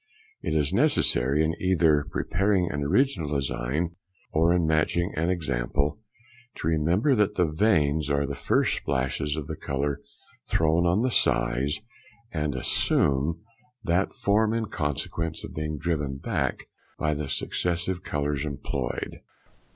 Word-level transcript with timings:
It 0.41 0.55
is 0.55 0.73
necessary, 0.73 1.43
in 1.45 1.53
either 1.61 2.07
preparing 2.09 2.71
an 2.71 2.81
original 2.83 3.35
design 3.35 3.97
or 4.33 4.51
in 4.51 4.65
matching 4.65 5.13
an 5.15 5.29
example, 5.29 5.99
to 6.55 6.65
remember 6.67 7.13
that 7.13 7.35
the 7.35 7.45
veins 7.45 8.09
are 8.09 8.25
the 8.25 8.33
first 8.33 8.77
splashes 8.77 9.35
of 9.35 9.47
colour 9.61 10.01
thrown 10.47 10.87
on 10.87 11.03
the 11.03 11.11
size, 11.11 11.81
and 12.31 12.55
assume 12.55 13.43
that 13.83 14.11
form 14.11 14.55
in 14.55 14.65
consequence 14.69 15.43
of 15.43 15.53
being 15.53 15.77
driven 15.77 16.17
back 16.17 16.67
by 16.97 17.13
the 17.13 17.29
successive 17.29 18.01
colours 18.01 18.43
employed. 18.43 19.19